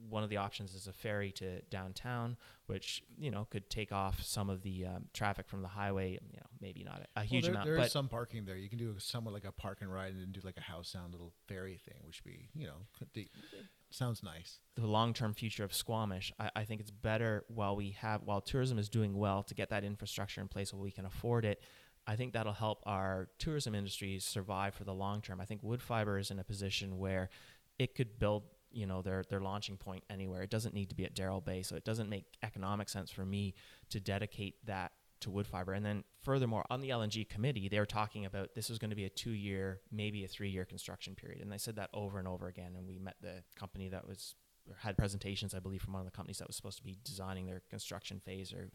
[0.10, 2.38] one of the options is a ferry to downtown,
[2.68, 6.12] which you know could take off some of the um, traffic from the highway.
[6.12, 7.66] You know, maybe not a, a huge well, there, amount.
[7.68, 8.58] There but some parking there.
[8.58, 10.82] You can do somewhat like a park and ride, and then do like a Howe
[10.82, 13.28] Sound little ferry thing, which would be you know the,
[13.90, 14.60] sounds nice.
[14.76, 18.80] The long-term future of Squamish, I, I think it's better while we have while tourism
[18.80, 21.62] is doing well to get that infrastructure in place where we can afford it.
[22.12, 25.40] I think that'll help our tourism industries survive for the long term.
[25.40, 27.30] I think Woodfibre is in a position where
[27.80, 30.42] it could build you know their their launching point anywhere.
[30.42, 33.26] It doesn't need to be at Darrell Bay, so it doesn't make economic sense for
[33.26, 33.54] me
[33.92, 35.78] to dedicate that to Woodfibre.
[35.78, 38.96] And then furthermore, on the LNG committee, they were talking about this was going to
[38.96, 42.48] be a two-year, maybe a three-year construction period, and they said that over and over
[42.48, 42.74] again.
[42.78, 44.36] And we met the company that was
[44.80, 47.46] had presentations, I believe, from one of the companies that was supposed to be designing
[47.46, 48.70] their construction phase or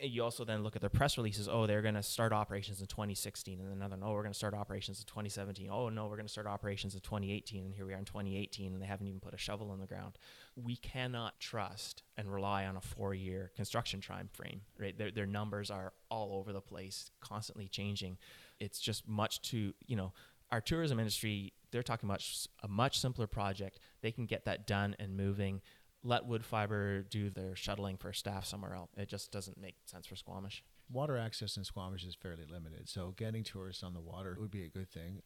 [0.00, 1.48] Eh, you also then look at their press releases.
[1.48, 4.54] Oh, they're going to start operations in 2016, and another, no, we're going to start
[4.54, 5.68] operations in 2017.
[5.70, 8.72] Oh, no, we're going to start operations in 2018, and here we are in 2018,
[8.72, 10.18] and they haven't even put a shovel in the ground.
[10.56, 14.62] We cannot trust and rely on a four-year construction time frame.
[14.78, 18.18] Right, their, their numbers are all over the place, constantly changing.
[18.60, 20.12] It's just much too, you know,
[20.50, 21.52] our tourism industry.
[21.72, 22.24] They're talking about
[22.62, 23.80] a much simpler project.
[24.00, 25.60] They can get that done and moving
[26.06, 28.90] let Woodfibre do their shuttling for staff somewhere else.
[28.96, 30.62] It just doesn't make sense for Squamish.
[30.90, 34.62] Water access in Squamish is fairly limited, so getting tourists on the water would be
[34.62, 35.22] a good thing.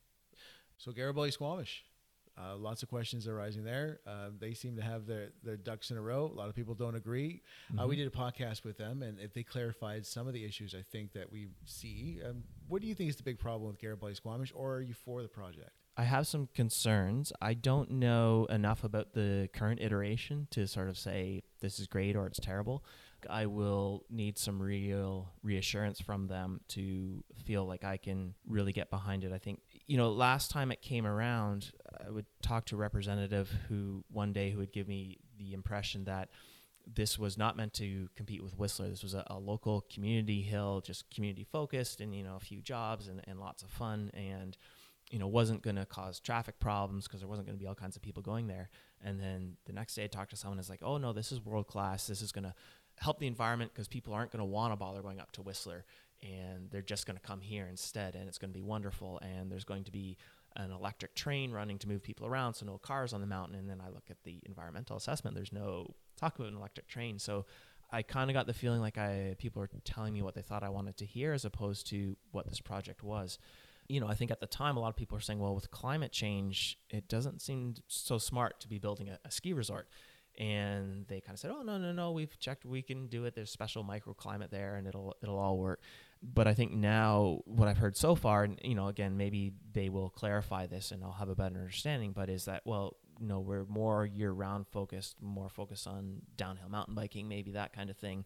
[0.78, 1.84] So Garibaldi Squamish,
[2.38, 4.00] uh, lots of questions arising there.
[4.06, 6.30] Uh, they seem to have their, their ducks in a row.
[6.32, 7.42] A lot of people don't agree.
[7.68, 7.78] Mm-hmm.
[7.78, 8.04] Uh, we mm-hmm.
[8.04, 11.12] did a podcast with them, and if they clarified some of the issues I think
[11.12, 14.52] that we see, um, what do you think is the big problem with Garibaldi Squamish,
[14.54, 15.79] or are you for the project?
[15.96, 17.32] I have some concerns.
[17.42, 22.16] I don't know enough about the current iteration to sort of say this is great
[22.16, 22.84] or it's terrible.
[23.28, 28.88] I will need some real reassurance from them to feel like I can really get
[28.88, 29.32] behind it.
[29.32, 31.72] I think, you know, last time it came around,
[32.06, 36.04] I would talk to a representative who one day who would give me the impression
[36.04, 36.30] that
[36.86, 38.88] this was not meant to compete with Whistler.
[38.88, 42.62] This was a, a local community hill, just community focused and, you know, a few
[42.62, 44.10] jobs and, and lots of fun.
[44.14, 44.56] And,
[45.10, 47.74] you know, wasn't going to cause traffic problems because there wasn't going to be all
[47.74, 48.70] kinds of people going there.
[49.02, 51.44] And then the next day I talked to someone who's like, oh no, this is
[51.44, 52.06] world class.
[52.06, 52.54] This is going to
[52.98, 55.84] help the environment because people aren't going to want to bother going up to Whistler
[56.22, 59.18] and they're just going to come here instead and it's going to be wonderful.
[59.20, 60.16] And there's going to be
[60.56, 63.58] an electric train running to move people around so no cars on the mountain.
[63.58, 67.18] And then I look at the environmental assessment, there's no talk about an electric train.
[67.18, 67.46] So
[67.90, 70.62] I kind of got the feeling like I people are telling me what they thought
[70.62, 73.38] I wanted to hear as opposed to what this project was
[73.90, 75.70] you know, I think at the time a lot of people are saying, well, with
[75.72, 79.88] climate change, it doesn't seem so smart to be building a, a ski resort.
[80.38, 83.34] And they kind of said, oh no no no, we've checked, we can do it.
[83.34, 85.82] There's special microclimate there, and it'll it'll all work.
[86.22, 89.88] But I think now what I've heard so far, and you know, again, maybe they
[89.88, 92.12] will clarify this, and I'll have a better understanding.
[92.12, 96.94] But is that well, you know, we're more year-round focused, more focused on downhill mountain
[96.94, 98.24] biking, maybe that kind of thing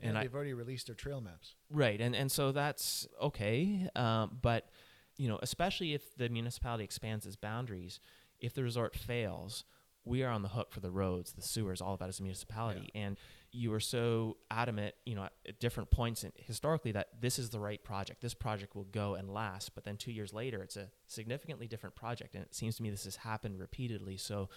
[0.00, 1.54] and, they've I, already released their trail maps.
[1.70, 4.68] Right, and and so that's okay, um, but
[5.16, 8.00] you know, especially if the municipality expands its boundaries,
[8.40, 9.64] if the resort fails,
[10.04, 12.22] we are on the hook for the roads, the sewers, all of that as a
[12.22, 12.90] municipality.
[12.94, 13.02] Yeah.
[13.02, 13.16] And
[13.52, 17.60] you were so adamant, you know, at different points in, historically that this is the
[17.60, 18.20] right project.
[18.20, 19.74] This project will go and last.
[19.74, 22.34] But then two years later, it's a significantly different project.
[22.34, 24.16] And it seems to me this has happened repeatedly.
[24.16, 24.48] So,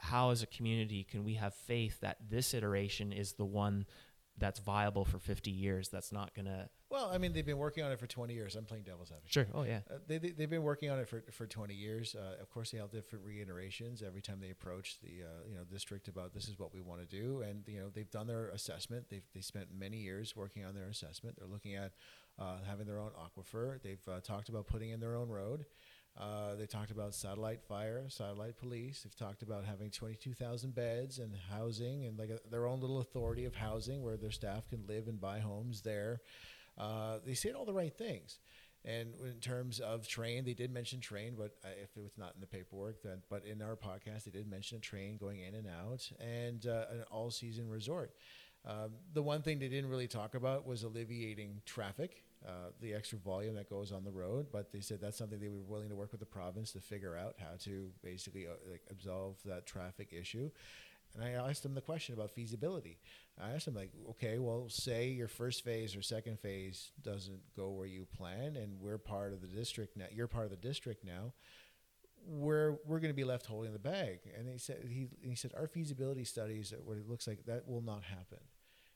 [0.00, 3.84] how as a community can we have faith that this iteration is the one
[4.38, 7.84] that's viable for 50 years that's not going to well i mean they've been working
[7.84, 8.56] on it for 20 years.
[8.56, 9.32] I'm playing devil's advocate.
[9.32, 9.46] Sure.
[9.54, 9.80] Oh yeah.
[9.90, 12.14] Uh, they, they, have been working on it for, for 20 years.
[12.18, 15.64] Uh, of course they have different reiterations every time they approach the uh, you know
[15.70, 17.42] district about this is what we want to do.
[17.42, 19.06] And you know they've done their assessment.
[19.10, 21.36] They've they spent many years working on their assessment.
[21.38, 21.92] They're looking at
[22.38, 23.80] uh, having their own aquifer.
[23.82, 25.66] They've uh, talked about putting in their own road.
[26.18, 29.02] Uh, they talked about satellite fire, satellite police.
[29.02, 33.44] They've talked about having 22,000 beds and housing and like a, their own little authority
[33.44, 36.20] of housing where their staff can live and buy homes there.
[36.78, 38.38] Uh, they said all the right things.
[38.84, 42.34] And in terms of train, they did mention train, but uh, if it was not
[42.34, 45.54] in the paperwork, then but in our podcast, they did mention a train going in
[45.56, 48.14] and out and uh, an all-season resort.
[48.64, 53.18] Um, the one thing they didn't really talk about was alleviating traffic, uh, the extra
[53.18, 54.46] volume that goes on the road.
[54.52, 57.16] But they said that's something they were willing to work with the province to figure
[57.16, 60.50] out how to basically uh, like absolve that traffic issue.
[61.14, 62.98] And I asked them the question about feasibility.
[63.40, 67.70] I asked them like, okay, well, say your first phase or second phase doesn't go
[67.70, 70.06] where you plan, and we're part of the district now.
[70.12, 71.32] You're part of the district now.
[72.26, 74.20] We're we're going to be left holding the bag.
[74.36, 77.82] And he said he he said our feasibility studies, what it looks like, that will
[77.82, 78.40] not happen.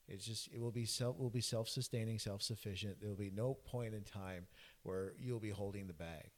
[0.08, 3.00] It's just it will be self will be self sustaining, self sufficient.
[3.00, 4.46] There will be no point in time
[4.82, 6.30] where you'll be holding the bag.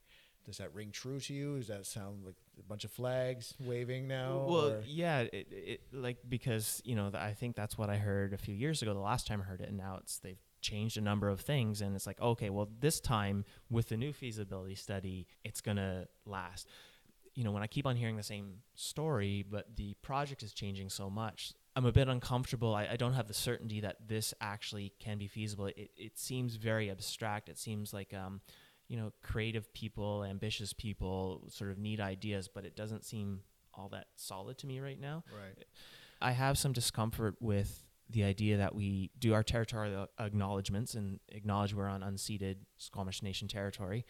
[0.45, 1.59] Does that ring true to you?
[1.59, 4.45] Does that sound like a bunch of flags waving now?
[4.47, 7.97] Well, or- yeah, it, it like because you know th- I think that's what I
[7.97, 8.93] heard a few years ago.
[8.95, 11.81] The last time I heard it, and now it's they've changed a number of things,
[11.81, 16.69] and it's like okay, well this time with the new feasibility study, it's gonna last.
[17.35, 20.89] You know, when I keep on hearing the same story, but the project is changing
[20.89, 22.77] so much, I'm a bit uncomfortable.
[22.77, 25.67] I, I don't have the certainty that this actually can be feasible.
[25.67, 27.49] It, it seems very abstract.
[27.49, 28.41] It seems like um,
[28.95, 33.41] you know, creative people, ambitious people sort of need ideas, but it doesn't seem
[33.75, 35.25] all that solid to me right now.
[35.37, 35.65] right.
[36.23, 41.75] I have some discomfort with the idea that we do our territorial acknowledgements and acknowledge
[41.75, 44.07] we're on unceded Squamish Nation territory.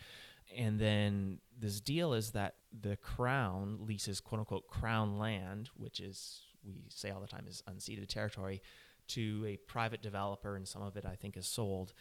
[0.55, 6.42] And then this deal is that the crown leases quote unquote crown land, which is,
[6.62, 8.61] we say all the time, is unceded territory,
[9.09, 11.94] to a private developer, and some of it I think is sold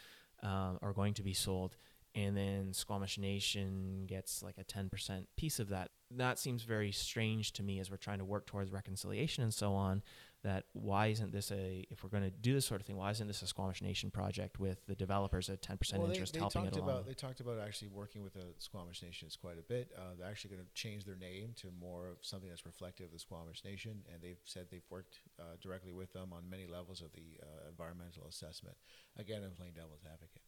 [0.44, 1.78] um, or going to be sold
[2.16, 5.90] and then Squamish Nation gets like a 10% piece of that.
[6.12, 9.74] That seems very strange to me as we're trying to work towards reconciliation and so
[9.74, 10.04] on.
[10.44, 13.12] That why isn't this a, if we're going to do this sort of thing, why
[13.12, 16.40] isn't this a Squamish Nation project with the developers at 10% Well, they, interest they
[16.40, 16.90] helping talked it along?
[16.90, 19.94] about they talked about actually working with the Squamish Nations quite a bit.
[19.98, 23.14] Uh, they're actually going to change their name to more of something that's reflective of
[23.14, 27.02] the Squamish Nation, and they've said they've worked uh, directly with them on many levels
[27.02, 28.76] of the uh, environmental assessment.
[29.18, 30.42] Again, I'm playing devil's advocate.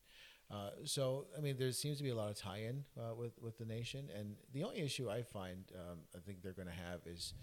[0.52, 3.58] Uh, so, I mean, there seems to be a lot of tie-in uh, with with
[3.58, 7.02] the nation, and the only issue I find um, I think they're going to have
[7.08, 7.34] is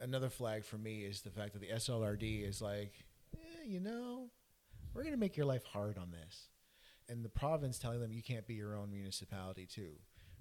[0.00, 2.94] another flag for me is the fact that the SLRD is like,
[3.34, 4.30] eh, you know,
[4.94, 6.48] we're going to make your life hard on this,
[7.08, 9.92] and the province telling them you can't be your own municipality too,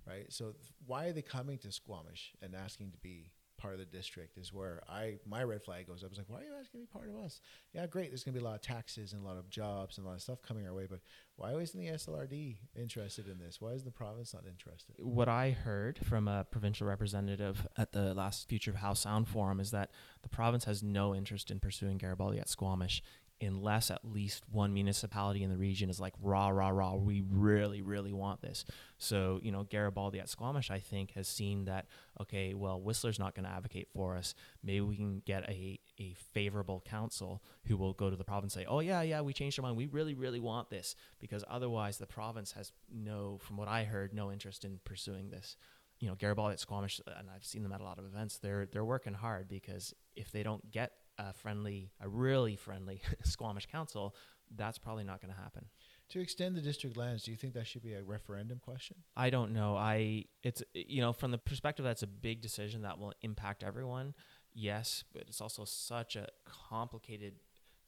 [0.07, 0.31] right?
[0.31, 3.85] So, th- why are they coming to Squamish and asking to be part of the
[3.85, 4.37] district?
[4.37, 6.07] Is where I my red flag goes up.
[6.07, 7.41] I was like, why are you asking to be part of us?
[7.73, 8.09] Yeah, great.
[8.09, 10.09] There's going to be a lot of taxes and a lot of jobs and a
[10.09, 10.99] lot of stuff coming our way, but
[11.35, 13.61] why isn't the SLRD interested in this?
[13.61, 14.95] Why is the province not interested?
[15.01, 19.59] what I heard from a provincial representative at the last Future of Howe Sound Forum
[19.59, 19.91] is that
[20.21, 23.01] the province has no interest in pursuing Garibaldi at Squamish
[23.41, 27.81] unless at least one municipality in the region is like rah rah rah we really
[27.81, 28.65] really want this.
[28.97, 31.87] So you know garibaldi at squamish i think has seen that
[32.19, 34.35] okay well whistler's not going to advocate for us.
[34.63, 38.63] Maybe we can get a, a favorable council who will go to the province and
[38.63, 39.77] say oh yeah yeah we changed our mind.
[39.77, 40.95] We really really want this.
[41.19, 45.55] Because otherwise the province has no from what i heard no interest in pursuing this.
[45.99, 48.65] You know garibaldi at squamish and i've seen them at a lot of events they're
[48.65, 54.15] they're working hard because if they don't get a friendly, a really friendly Squamish council,
[54.55, 55.65] that's probably not going to happen.
[56.09, 58.97] To extend the district lands, do you think that should be a referendum question?
[59.15, 59.75] I don't know.
[59.75, 64.15] I it's you know from the perspective that's a big decision that will impact everyone.
[64.51, 67.35] Yes, but it's also such a complicated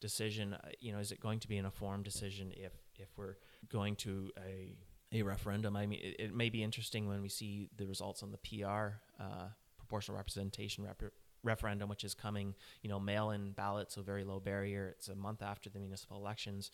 [0.00, 0.54] decision.
[0.54, 3.36] Uh, You know, is it going to be an informed decision if if we're
[3.68, 4.76] going to a
[5.10, 5.74] a referendum?
[5.76, 9.00] I mean, it, it may be interesting when we see the results on the PR
[9.20, 12.54] uh, proportional representation rep- referendum, which is coming.
[12.82, 14.94] You know, mail-in ballot, so very low barrier.
[14.96, 16.70] It's a month after the municipal elections.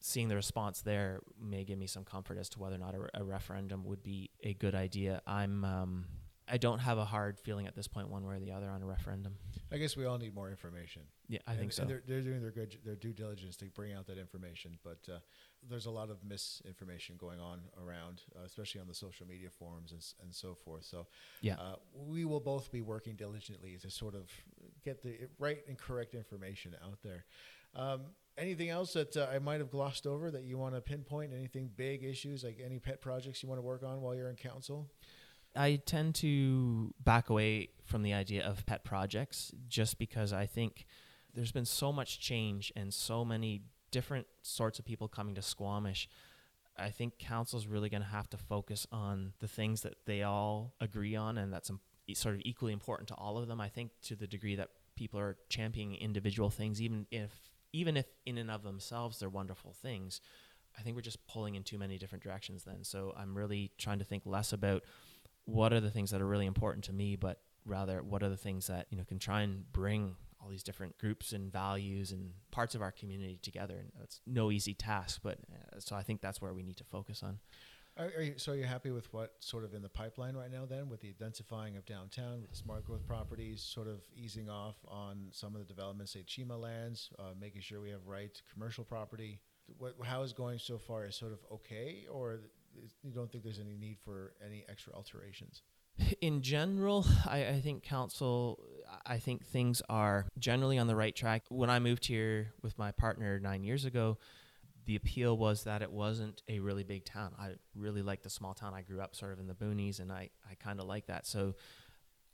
[0.00, 3.20] Seeing the response there may give me some comfort as to whether or not a,
[3.20, 5.22] a referendum would be a good idea.
[5.26, 6.04] I'm um,
[6.46, 8.82] I don't have a hard feeling at this point, one way or the other, on
[8.82, 9.34] a referendum.
[9.72, 11.02] I guess we all need more information.
[11.26, 11.82] Yeah, I And- think so.
[11.82, 14.98] And they're, they're doing their good their due diligence to bring out that information, but
[15.10, 15.20] uh,
[15.66, 19.92] there's a lot of misinformation going on around, uh, especially on the social media forums
[19.92, 20.84] and, and so forth.
[20.84, 21.06] So
[21.40, 21.54] Yeah.
[21.54, 24.30] uh, we will both be working diligently to sort of
[24.84, 27.24] get the right and correct information out there.
[27.74, 28.02] Um,
[28.36, 31.32] anything else that uh, I might have glossed over that you want to pinpoint?
[31.32, 34.36] Anything big issues like any pet projects you want to work on while you're in
[34.36, 34.90] council?
[35.56, 40.86] I tend to back away from the idea of pet projects just because I think
[41.34, 46.08] there's been so much change and so many different sorts of people coming to Squamish.
[46.76, 50.74] I think council's really going to have to focus on the things that they all
[50.80, 51.70] agree on and that's
[52.08, 53.60] e- sort of equally important to all of them.
[53.60, 57.30] I think to the degree that people are championing individual things even if
[57.72, 60.20] even if in and of themselves they're wonderful things.
[60.76, 62.82] I think we're just pulling in too many different directions then.
[62.82, 64.82] So I'm really trying to think less about
[65.44, 68.36] what are the things that are really important to me, but rather what are the
[68.36, 72.30] things that you know can try and bring all these different groups and values and
[72.50, 73.78] parts of our community together.
[73.78, 76.84] And it's no easy task, but uh, so I think that's where we need to
[76.84, 77.38] focus on.
[77.96, 80.50] Are, are you, so are you're happy with what sort of in the pipeline right
[80.50, 84.50] now then with the densifying of downtown with the smart growth properties sort of easing
[84.50, 88.42] off on some of the developments say chima lands uh, making sure we have right
[88.52, 89.38] commercial property
[89.78, 92.40] what, how is going so far is sort of okay or
[93.02, 95.62] you don't think there's any need for any extra alterations
[96.20, 98.58] in general, I, I, think council,
[99.06, 101.44] I think things are generally on the right track.
[101.48, 104.18] When I moved here with my partner nine years ago,
[104.86, 107.34] the appeal was that it wasn't a really big town.
[107.38, 108.74] I really like the small town.
[108.74, 111.26] I grew up sort of in the boonies, and I, I kind of like that.
[111.26, 111.54] So,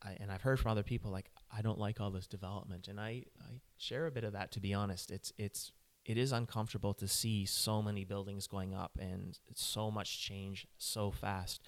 [0.02, 2.98] I, and I've heard from other people like I don't like all this development, and
[2.98, 4.52] I, I share a bit of that.
[4.52, 5.70] To be honest, it's it's
[6.10, 11.12] it is uncomfortable to see so many buildings going up and so much change so
[11.12, 11.62] fast.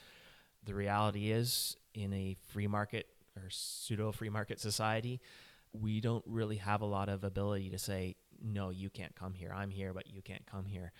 [0.64, 5.20] The reality is, in a free market or pseudo free market society,
[5.72, 9.52] we don't really have a lot of ability to say no, you can't come here.
[9.54, 10.90] I'm here, but you can't come here.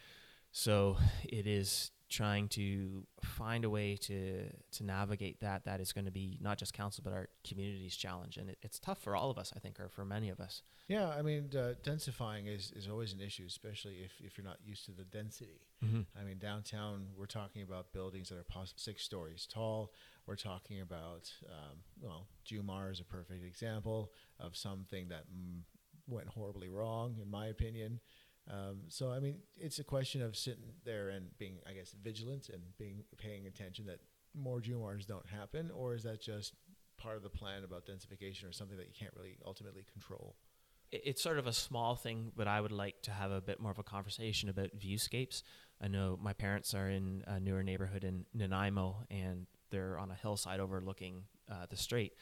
[0.53, 6.04] So it is trying to find a way to to navigate that that is going
[6.04, 9.30] to be not just council but our community's challenge and it, it's tough for all
[9.30, 12.70] of us i think or for many of us yeah i mean uh, densifying is,
[12.76, 16.02] is always an issue especially if, if you're not used to the density mm-hmm.
[16.20, 19.90] i mean downtown we're talking about buildings that are pos- six stories tall
[20.26, 25.62] we're talking about um, well jumar is a perfect example of something that mm,
[26.06, 28.00] went horribly wrong, in my opinion.
[28.53, 32.50] Um, so I mean, it's a question of sitting there and being, I guess, vigilant
[32.50, 34.00] and being paying attention that
[34.34, 36.55] more Jumars don't happen, or is that just
[36.98, 40.36] part of the plan about densification, or something that you can't really ultimately control?
[40.90, 43.70] It's sort of a small thing, but I would like to have a bit more
[43.70, 45.42] of a conversation about viewscapes.
[45.80, 50.14] I know my parents are in a newer neighborhood in Nanaimo, and they're on a
[50.14, 52.12] hillside overlooking uh, the strait,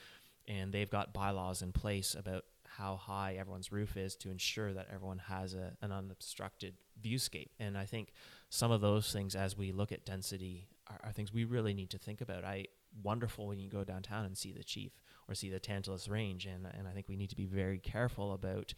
[0.47, 2.45] and they've got bylaws in place about
[2.77, 7.51] how high everyone's roof is to ensure that everyone has a, an unobstructed viewscape.
[7.59, 8.12] And I think
[8.49, 11.91] some of those things, as we look at density, are, are, things we really need
[11.91, 12.45] to think about.
[12.45, 12.66] I
[13.03, 14.93] wonderful when you go downtown and see the Chief
[15.29, 18.33] or see the Tantalus Range, and and I think we need to be very careful
[18.33, 18.75] about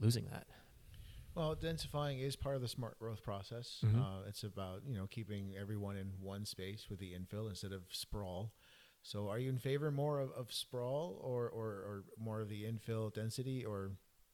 [0.00, 0.46] losing that.
[1.34, 3.78] Well, densifying is part of the smart growth process.
[3.84, 4.00] Mm-hmm.
[4.00, 7.82] Uh, it's about you know keeping everyone in one space with the infill instead of
[7.90, 8.52] sprawl.
[9.02, 12.64] So are you in favor more of, of sprawl or, or, or more of the
[12.64, 13.92] infill density or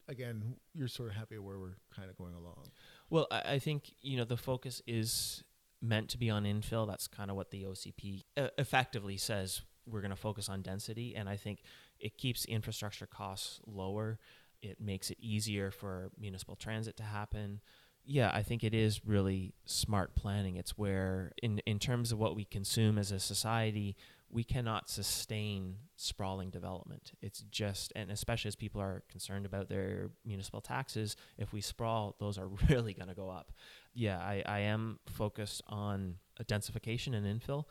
[0.09, 2.71] again, you're sort of happy where we're kind of going along?
[3.11, 5.45] Well, I, I think, you know, the focus is
[5.81, 6.87] meant to be on infill.
[6.87, 9.63] That's kind of what the OCP uh, effectively says.
[9.87, 11.15] We're going to focus on density.
[11.15, 11.63] And I think
[11.99, 14.19] it keeps infrastructure costs lower.
[14.63, 17.61] It makes it easier for municipal transit to happen.
[18.07, 20.57] Yeah, I think it is really smart planning.
[20.57, 23.97] It's where, in, in terms of what we consume as a society,
[24.35, 27.13] we cannot sustain sprawling development.
[27.23, 32.17] It's just, and especially as people are concerned about their municipal taxes, if we sprawl,
[32.19, 33.53] those are really going to go up.
[33.95, 37.67] Yeah, I, I am focused on densification and infill.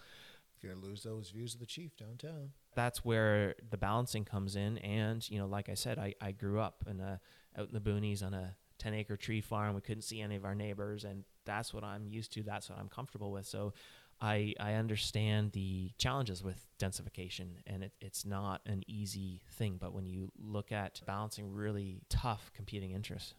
[0.62, 2.52] You're going to lose those views of the chief downtown.
[2.76, 4.78] That's where the balancing comes in.
[4.78, 7.20] And, you know, like I said, I, I grew up in a,
[7.58, 9.76] out in the boonies on a 10 acre tree farm.
[9.76, 11.04] We couldn't see any of our neighbors.
[11.04, 12.44] And that's what I'm used to.
[12.44, 13.46] That's what I'm comfortable with.
[13.46, 13.74] So
[14.22, 19.78] I, I understand the challenges with densification, and it, it's not an easy thing.
[19.80, 23.34] But when you look at balancing really tough competing interests.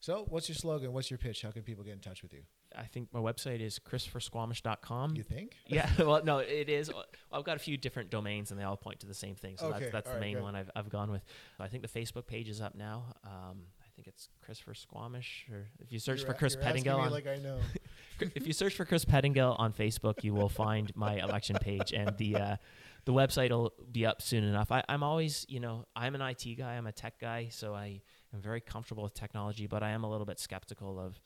[0.00, 0.92] So, what's your slogan?
[0.92, 1.42] What's your pitch?
[1.42, 2.40] How can people get in touch with you?
[2.76, 5.16] I think my website is christophersquamish.com.
[5.16, 5.54] You think?
[5.66, 5.88] Yeah.
[5.98, 6.90] well, no, it is.
[7.30, 9.58] I've got a few different domains, and they all point to the same thing.
[9.58, 9.80] So okay.
[9.80, 10.42] that's, that's the right, main good.
[10.42, 11.22] one I've, I've gone with.
[11.60, 13.04] I think the Facebook page is up now.
[13.24, 13.58] Um,
[14.02, 17.36] think it's Christopher Squamish, or if you search you're for Chris Pettingill on, like I
[17.36, 17.58] know.
[18.34, 22.16] if you search for Chris Pettingill on Facebook, you will find my election page, and
[22.16, 22.56] the uh,
[23.04, 24.72] the website will be up soon enough.
[24.72, 28.00] I, I'm always, you know, I'm an IT guy, I'm a tech guy, so I
[28.34, 31.20] am very comfortable with technology, but I am a little bit skeptical of.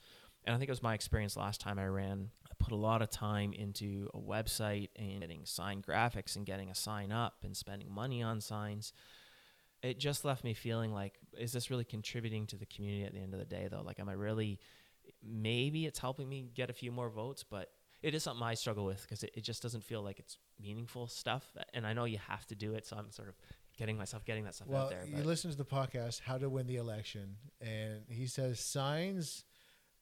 [0.44, 2.30] And I think it was my experience last time I ran.
[2.44, 6.70] I put a lot of time into a website and getting sign graphics and getting
[6.70, 8.92] a sign up and spending money on signs
[9.82, 13.20] it just left me feeling like, is this really contributing to the community at the
[13.20, 13.82] end of the day, though?
[13.82, 14.58] Like, am I really,
[15.22, 17.70] maybe it's helping me get a few more votes, but
[18.02, 21.08] it is something I struggle with because it, it just doesn't feel like it's meaningful
[21.08, 21.44] stuff.
[21.74, 23.36] And I know you have to do it, so I'm sort of
[23.76, 25.04] getting myself getting that stuff well, out there.
[25.06, 29.44] You listen to the podcast, How to Win the Election, and he says signs.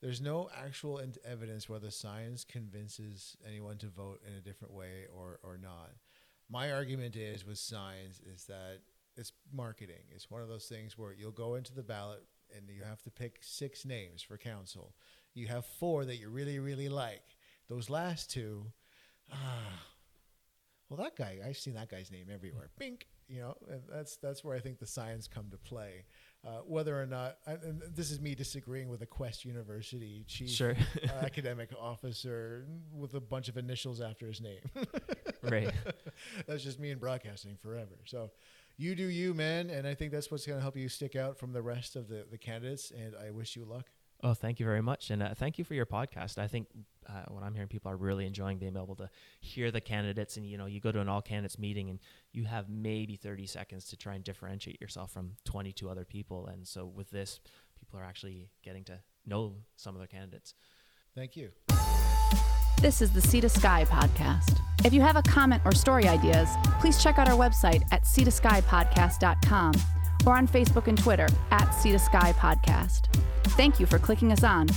[0.01, 5.41] There's no actual evidence whether science convinces anyone to vote in a different way or,
[5.43, 5.93] or not.
[6.51, 8.81] My argument is with signs is that
[9.17, 10.03] it's marketing.
[10.15, 12.25] It's one of those things where you'll go into the ballot
[12.57, 14.95] and you have to pick six names for council.
[15.35, 17.23] You have four that you really, really like.
[17.69, 18.67] Those last two,
[19.33, 19.37] ah,
[20.89, 22.71] well, that guy, I've seen that guy's name everywhere.
[22.79, 26.05] Bink, you know, and that's that's where I think the signs come to play.
[26.47, 30.77] Uh, whether or not, and this is me disagreeing with a Quest University chief Sure.
[31.05, 34.61] uh, academic officer with a bunch of initials after his name.
[35.43, 35.73] right.
[36.47, 37.97] that's just me in broadcasting forever.
[38.05, 38.31] So
[38.77, 41.39] you do you, man, and I think that's what's going to help you stick out
[41.39, 42.91] from the rest of the, the candidates.
[42.91, 43.87] And I wish you luck.
[44.23, 46.39] Oh, thank you very much, and uh, thank you for your podcast.
[46.39, 46.69] I think
[47.07, 49.11] uh, what I'm hearing, people are really enjoying being able to
[49.41, 51.99] hear the candidates, and you know, you go to an all candidates meeting, and
[52.33, 56.67] you have maybe 30 seconds to try and differentiate yourself from 22 other people, and
[56.67, 57.41] so with this,
[57.79, 60.55] people are actually getting to know some of their candidates.
[61.15, 61.51] Thank you.
[62.85, 64.61] This is the Sea to Sky podcast.
[64.85, 69.73] If you have a comment or story ideas, please check out our website at seatoskypodcast.com
[70.27, 73.07] or on Facebook and Twitter at Sea to Sky Podcast.
[73.57, 74.69] Thank you for clicking us on.